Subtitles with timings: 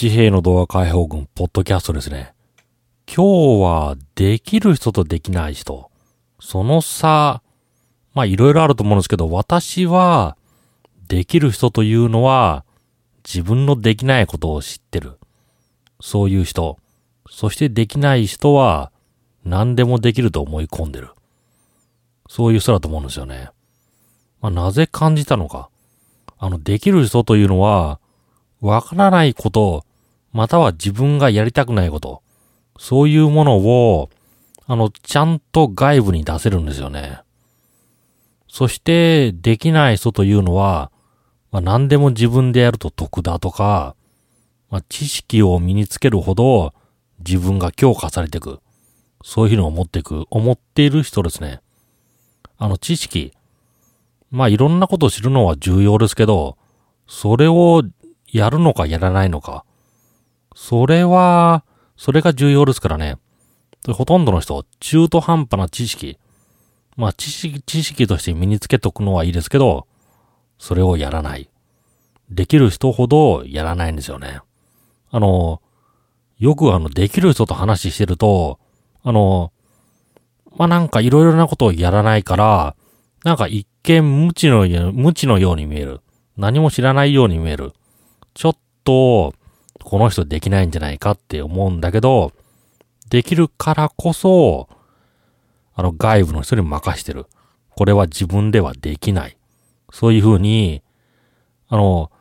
[0.00, 2.32] 地平の動画解放軍ポッドキャストですね。
[3.06, 5.90] 今日はできる人とできない人。
[6.40, 7.42] その差、
[8.14, 10.38] まあいろいろあると思うんですけど、私は
[11.06, 12.64] できる人というのは
[13.26, 15.18] 自分のできないことを知ってる。
[16.00, 16.78] そういう人。
[17.28, 18.92] そしてできない人は
[19.44, 21.10] 何でもできると思い込んでる。
[22.26, 23.50] そういう人だと思うんですよね。
[24.40, 25.68] まあなぜ感じたのか。
[26.38, 28.00] あの、できる人というのは、
[28.62, 29.84] わからないこと、
[30.32, 32.22] または自分がやりたくないこと、
[32.78, 34.10] そういうものを、
[34.66, 37.20] あの、ちゃんと外部に出せるんですよね。
[38.48, 40.90] そして、できない人というのは、
[41.50, 43.96] まあ、何でも自分でやると得だとか、
[44.70, 46.72] まあ、知識を身につけるほど
[47.18, 48.60] 自分が強化されていく。
[49.22, 51.60] そういうのを持っていく、思っている人ですね。
[52.56, 53.32] あの、知識。
[54.30, 56.56] まあ、いろんなことを知るのは重要ですけど、
[57.06, 57.82] それを
[58.32, 59.64] やるのかやらないのか。
[60.62, 61.64] それは、
[61.96, 63.16] それが重要ですからね。
[63.88, 66.18] ほとんどの人、中途半端な知識。
[66.98, 69.86] まあ、知識、知識として身につけとくのはいいですけど、
[70.58, 71.48] それをやらない。
[72.28, 74.42] できる人ほどやらないんですよね。
[75.10, 75.62] あの、
[76.38, 78.60] よくあの、できる人と話してると、
[79.02, 79.52] あの、
[80.58, 82.76] まあ、なんかいろいろなことをやらないから、
[83.24, 86.02] なんか一見無知の無知のように見える。
[86.36, 87.72] 何も知らないように見える。
[88.34, 89.32] ちょっと、
[89.90, 92.30] この人できないんじゃないかって思うんだけど、
[93.08, 94.68] できるからこそ、
[95.74, 97.26] あの外部の人に任してる。
[97.70, 99.36] これは自分ではできない。
[99.92, 100.84] そういうふうに、
[101.66, 102.12] あの、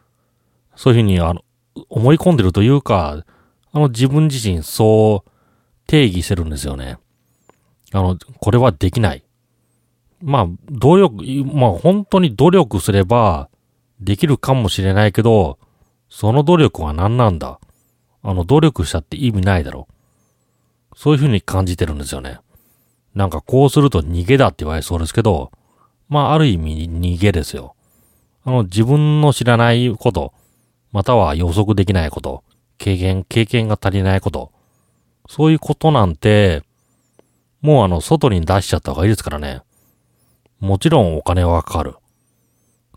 [0.76, 1.44] そういうふうに、あの、
[1.90, 3.24] 思い込んでるというか、
[3.72, 5.30] あの自分自身そう
[5.86, 6.98] 定義してるんですよね。
[7.92, 9.24] あの、これはできない。
[10.24, 13.48] まあ、努力、まあ本当に努力すれば
[14.00, 15.60] できるかもしれないけど、
[16.10, 17.60] その努力は何なんだ？
[18.22, 19.88] あの、努力したって意味ないだろ。
[20.96, 22.40] そういうふうに感じてるんですよね。
[23.16, 25.52] なんかこうすると逃げだって言われそうですけど、
[26.10, 27.76] まあある意味逃げですよ。
[28.44, 30.34] あの、自分の知らないこと、
[30.92, 32.44] または予測できないこと、
[32.78, 34.52] 経験、経験が足りないこと、
[35.28, 36.64] そういうことなんて、
[37.62, 39.62] もうあの、外に出しちゃった方がいいですからね。
[40.60, 41.96] もちろんお金はかかる。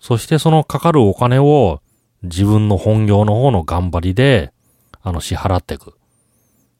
[0.00, 1.80] そしてそのかかるお金を
[2.22, 4.52] 自分の本業の方の頑張りで、
[5.02, 5.94] あの、支払っていく。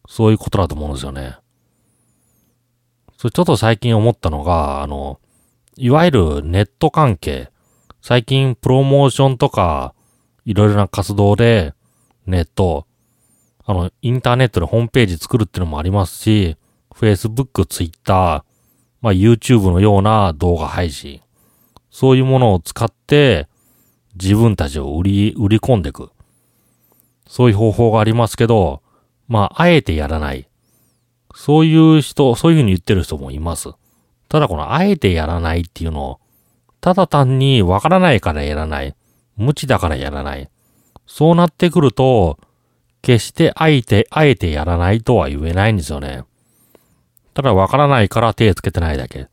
[0.09, 1.37] そういうことだと思うんですよね。
[3.17, 5.21] それちょっと最近思ったのが、あの、
[5.77, 7.51] いわゆるネット関係。
[8.01, 9.95] 最近プロモーションとか、
[10.45, 11.75] いろいろな活動で、
[12.27, 12.87] ネット、
[13.65, 16.57] あの、インターネットでホームページ作るっていうのもありますし、
[16.95, 18.45] Facebook、Twitter、
[19.01, 21.21] まあ YouTube のような動画配信。
[21.91, 23.49] そういうものを使って、
[24.15, 26.11] 自分たちを売り、売り込んでいく。
[27.27, 28.83] そういう方法がありますけど、
[29.29, 30.49] まあ、あえてやらない。
[31.35, 33.71] そういう人、そういうふうに言ってる人もいます。
[34.29, 36.21] ただこの、あえてやらないっていうのを、
[36.81, 38.95] ただ単にわからないからやらない。
[39.37, 40.51] 無知だからやらない。
[41.07, 42.39] そうなってくると、
[43.03, 46.25] 決してあえて、あえてやらないとは言えないんですよね。
[47.35, 49.29] ただわからないから手つけてないだけ。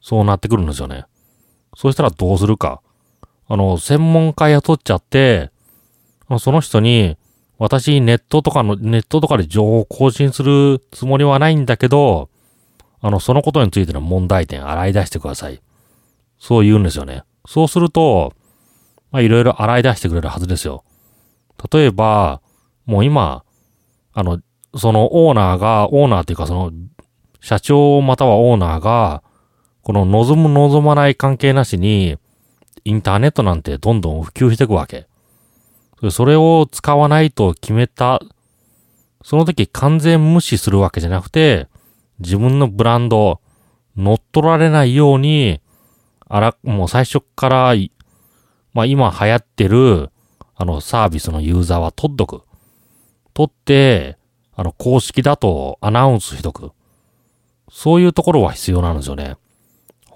[0.00, 1.04] そうなってくるんですよね。
[1.76, 2.80] そしたらどうするか。
[3.48, 5.50] あの、専門家雇っちゃって、
[6.38, 7.16] その人に、
[7.58, 12.28] 私ネットとかの、ネットとかで情報を更新するつもりはないんだけど、
[13.00, 15.62] あの、そのことについての問題点洗い出してください。
[16.38, 17.22] そう言うんですよね。
[17.46, 18.34] そうすると、
[19.12, 20.84] まあ、いろいろ洗い出してくれるはずですよ。
[21.72, 22.42] 例えば、
[22.84, 23.44] もう今、
[24.12, 24.40] あの、
[24.76, 26.72] そのオーナーが、オーナーっていうかその、
[27.40, 29.22] 社長またはオーナーが、
[29.82, 32.18] この望む望まない関係なしに、
[32.86, 35.08] インターネットなんてどんどん普及していくわけ。
[36.12, 38.20] それを使わないと決めた、
[39.24, 41.66] その時完全無視するわけじゃなくて、
[42.20, 43.40] 自分のブランド、
[43.96, 45.60] 乗っ取られないように、
[46.28, 47.74] あら、もう最初から、
[48.72, 50.10] まあ今流行ってる、
[50.54, 52.42] あのサービスのユーザーは取っとく。
[53.34, 54.16] 取って、
[54.54, 56.70] あの公式だとアナウンスしとく。
[57.68, 59.36] そういうところは必要なんですよね。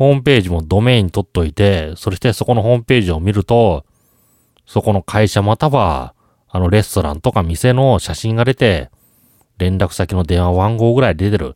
[0.01, 3.85] ホームページもドメイン取っといて、そしてそこのホームページを見ると、
[4.65, 6.15] そこの会社または、
[6.49, 8.91] あのレストランとか店の写真が出て、
[9.59, 11.55] 連絡先の電話番号ぐらい出てる。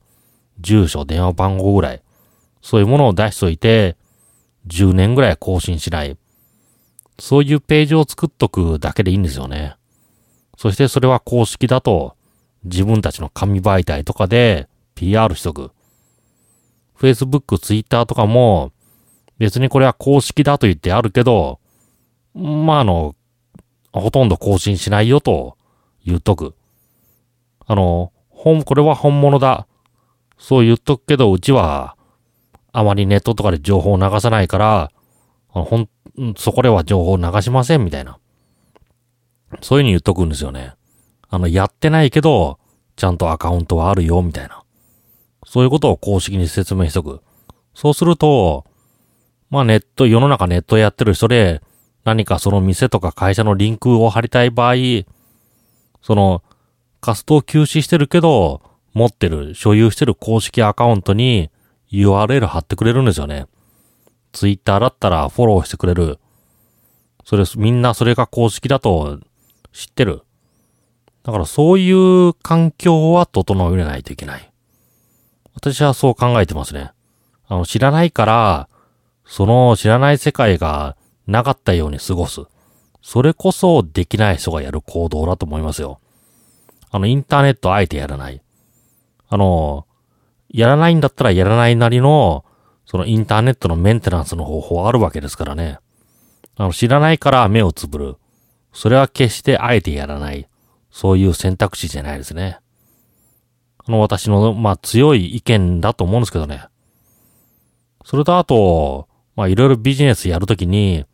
[0.61, 2.03] 住所、電話番号ぐらい。
[2.61, 3.97] そういうものを出しといて、
[4.67, 6.19] 10年ぐらい更新しない。
[7.19, 9.77] そういうページを作っとくだけでいいんですよね。
[10.59, 12.15] そしてそれは公式だと、
[12.63, 15.71] 自分たちの紙媒体とかで PR しとく。
[16.99, 18.73] Facebook、Twitter とかも、
[19.39, 21.59] 別にこれは公式だと言ってあるけど、
[22.35, 23.15] まあ、あの、
[23.93, 25.57] ほとんど更新しないよと
[26.05, 26.55] 言っとく。
[27.67, 29.67] あの、本、これは本物だ。
[30.39, 31.97] そう言っとくけど、うちは、
[32.73, 34.91] あまりネットとかで情報を流さないから、
[35.49, 35.89] ほん、
[36.37, 38.19] そこでは情報を流しません、みたいな。
[39.63, 40.75] そういうふうに言っとくんですよね。
[41.29, 42.59] あの、やってないけど、
[42.97, 44.64] ちゃんとアカウントはあるよ、みたいな。
[45.55, 47.21] そういうことを公式に説明しとく。
[47.77, 48.65] そうすると、
[49.51, 51.63] まあネット、世の中ネットやってる人で、
[52.03, 54.75] 何かその店とか会社のリンクを貼りたい場合、
[56.03, 56.43] その、
[57.01, 58.63] 活動休止してるけど、
[58.95, 61.53] 持ってる、所有してる公式アカウントに
[61.93, 63.47] URL 貼ってくれるんですよね。
[64.33, 66.19] ツイッターだったらフォローしてくれる。
[67.25, 69.21] それ、みんなそれが公式だと
[69.73, 70.23] 知ってる。
[71.23, 74.51] だからそういう環境は整えないといけない。
[75.55, 76.93] 私はそう考えてますね。
[77.47, 78.69] あの、知らないから、
[79.25, 80.97] その知らない世界が
[81.27, 82.43] なかったように過ごす。
[83.03, 86.01] それこそできない人がやる行動だと思いますよ。
[86.91, 88.43] あの、インターネットあえてやらない。
[89.29, 89.87] あの、
[90.49, 92.45] やらないんだったらやらないなりの、
[92.87, 95.79] そのインターネットのメンテナンスの方法あるわけですからね。
[96.57, 98.17] あの、知らないから目をつぶる。
[98.73, 100.49] それは決してあえてやらない。
[100.91, 102.59] そういう選択肢じゃないですね。
[103.87, 106.65] あの、私の、まあ、強い意見だと思うんですけどね。
[108.05, 111.05] それとあと、まあ、いろいろビジネスやるときに、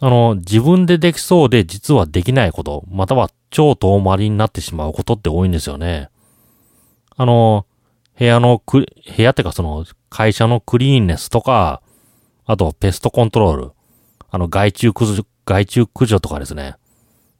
[0.00, 6.10] あの、自分でできそうで実はできないこと、または超遠回りになってしまうことって多いんですよね。
[7.16, 7.66] あの、
[8.18, 8.86] 部屋のく、
[9.16, 11.82] 部屋ってかその、会社のクリーンネスとか、
[12.44, 13.72] あとペストコントロール、
[14.30, 16.76] あの、害虫駆除、害虫駆除とかですね。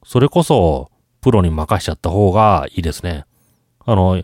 [0.05, 0.91] それこそ、
[1.21, 3.25] プロに任しちゃった方がいいですね。
[3.85, 4.23] あの、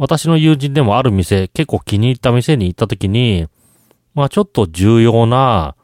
[0.00, 3.48] 私の友人でもある店、結構気に入った店に行った時に、
[4.14, 5.74] まあちょっと重要な、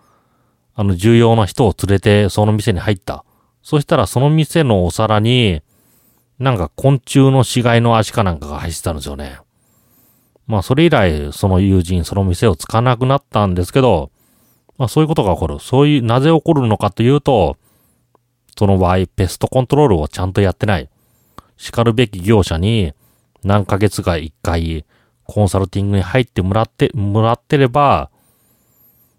[0.76, 3.25] あの重要な人を連れてその店に入った。
[3.64, 5.62] そしたらその店のお皿に、
[6.38, 9.40] なんか昆虫の死骸の足かなんかが入ってたんですよね。
[10.46, 14.12] まあそれ以来その友人その店を使わなくなったんですけど、
[14.78, 15.58] まあそういうことが起こる。
[15.58, 17.56] そういう、なぜ起こるのかというと、
[18.56, 20.88] その場合ペストコントロールをちゃんとやってない。
[21.56, 22.94] 叱るべき業者に
[23.44, 24.85] 何ヶ月か一回
[25.25, 28.11] コンサルティングに入ってもらって、もらってれば、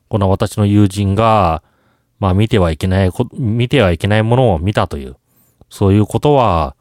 [0.07, 1.63] この私の友人が、
[2.19, 5.17] まあ見てはいけない、見てはいけないものを見たという、
[5.69, 6.75] そういうことは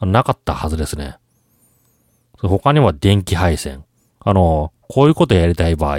[0.00, 1.16] なかったはずですね。
[2.38, 3.84] 他には電気配線。
[4.20, 5.98] あの、こういうことやりたい場合、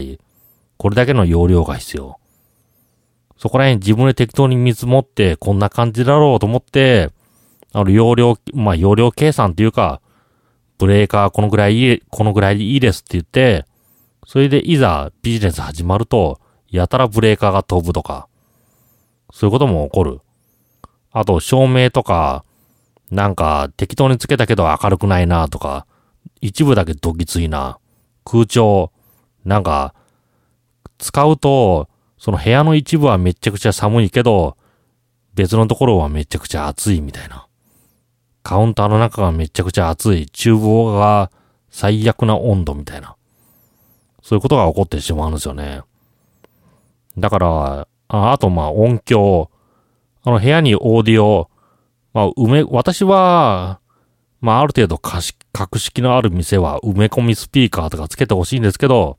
[0.78, 2.20] これだけの容量が必要。
[3.38, 7.10] そこら辺自分で適当に見積もって、こんな感じだろうと思って、
[7.74, 10.02] あの、容量、まあ、容量計算っていうか、
[10.78, 13.66] ブレーカーこのぐらいいい、このぐらいでいいですって言って、
[14.26, 16.40] それでいざビジネス始まると、
[16.70, 18.28] やたらブレーカーが飛ぶとか、
[19.32, 20.20] そういうことも起こる。
[21.12, 22.44] あと、照明とか、
[23.10, 25.88] なんか適当につけたけど明るくないなとか、
[26.42, 27.80] 一部だけどぎついな。
[28.26, 28.92] 空調、
[29.46, 29.96] なんか、
[30.98, 31.88] 使うと、
[32.18, 34.58] その部屋の一部はめちゃくちゃ寒いけど、
[35.34, 37.47] 別のところはめちゃくちゃ暑いみたいな。
[38.48, 41.32] カウンターの中がめちゃくちゃ暑い、厨房が
[41.70, 43.18] 最悪な温度みたいな。
[44.24, 45.82] そういうことが起こってしまうんですよね。
[47.18, 49.52] だから、ああと、まあ、音響。
[50.24, 51.50] あの、部屋にオーディオ。
[52.14, 53.82] まあ、埋め、私は、
[54.40, 59.18] まあ、ある程度格式のある店は埋め込みスピーカーとかつけてほしいんですけど、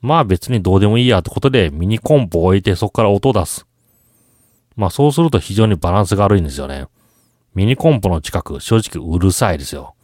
[0.00, 3.66] まあ別にどうでもいいやってことでミニコンポ置いてそこから音を出す。
[4.76, 6.86] まあそうすると非常にバランスが悪いんですよね。
[7.54, 9.94] ミニコンポの近く、正直うるさいですよ。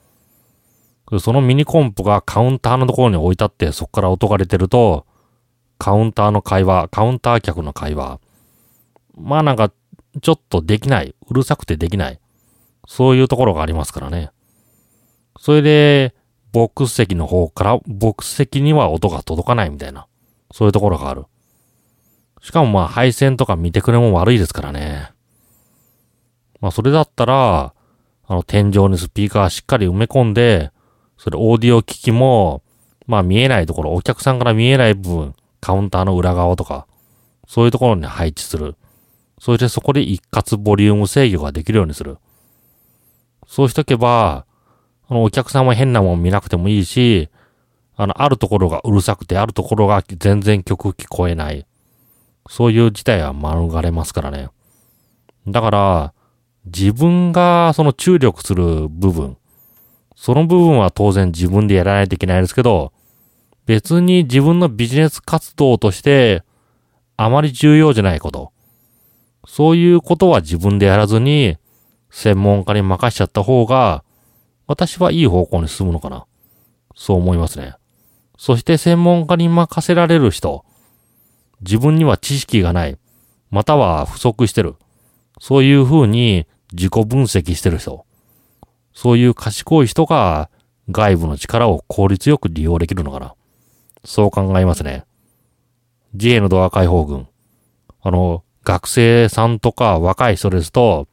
[1.19, 5.07] そのミニコンポがカウンターのところに置いてあってそこから音が出てると、
[5.78, 8.21] カウンターの会話、カウンター客の会話。
[9.16, 9.73] まあなんか、
[10.21, 11.14] ちょっとできない。
[11.28, 12.21] うるさくてできない。
[12.87, 14.30] そういうところがありますからね。
[15.38, 16.14] それで、
[16.52, 20.07] ボックス席の方から、ボックス席には音が届かないみたいな。
[20.52, 21.25] そういうところがある。
[22.42, 25.12] しかもまあ配線とか見てくれも悪いですからね。
[26.61, 27.75] まあそれだったら、
[28.26, 30.71] あの天井にスピーカーしっかり埋め込んで、
[31.19, 32.62] それオーディオ機器も、
[33.07, 36.87] まあ見えないところ、お客さんから見えない部分、カウンターの裏側とか、
[37.47, 38.76] そういうところに配置する。
[39.40, 42.19] それでそこで一括ボリューム制御ができるようにする。
[43.47, 44.45] そうしとけば、
[45.09, 47.31] あの、お客さんは変なもん見なくてもいいし、
[47.97, 51.67] あの、あるところがうるさくて、あるところが全然曲聞こえない。
[52.49, 54.49] そういう事態は免れますからね。
[55.49, 56.14] だから、
[56.67, 59.37] 自分がその注力する部分、
[60.14, 62.93] その部分は当然自分でやらないといけないですけど、
[63.67, 66.43] 別に自分のビジネス活動として
[67.17, 68.52] あまり重要じゃないこと。
[69.47, 71.57] そういうことは自分でやらずに、
[72.11, 74.05] 専門家に任しちゃった方が、
[74.67, 76.26] 私はいい方向に進むのかな。
[76.95, 77.75] そう思いますね。
[78.38, 80.64] そして専門家に任せられる人、
[81.61, 82.99] 自分には知識がない、
[83.50, 84.76] または不足してる。
[85.40, 88.04] そういう風に自己分析してる人。
[88.94, 90.50] そういう賢い人が
[90.90, 93.35] 外部の力を効率よく利用できるのかな。
[94.04, 95.04] そう考えますね。
[96.12, 97.26] 自衛のドア解放軍。
[98.02, 101.09] あの、学生さんとか若い人ですと、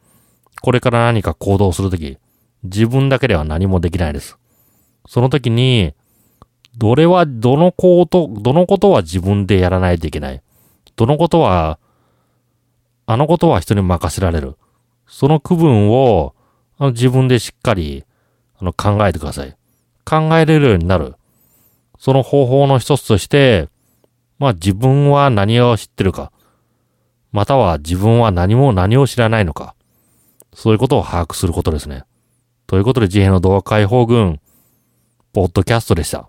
[0.61, 2.17] これから何か行動するとき、
[2.63, 4.37] 自分だけでは何もできないです。
[5.07, 5.93] その時に、
[6.77, 10.41] どれは、どのこと、どのことは自分でやらないといけない。
[10.95, 11.79] どのことは、
[13.09, 14.57] あのことは人に任せられる。
[15.07, 16.35] その区分を、
[16.77, 18.03] あの自分でしっかり、
[18.59, 19.55] あの、考えてください。
[20.03, 21.15] 考えれるようになる。
[21.97, 23.69] その方法の一つとして、
[24.39, 26.33] まあ自分は何を知ってるか。
[27.31, 29.73] または自分は何も何を知らないのか。
[30.53, 32.03] そういうことを把握することですね。
[32.67, 34.41] ということで、自閉の動画解放軍、
[35.31, 36.27] ポッドキャストでした。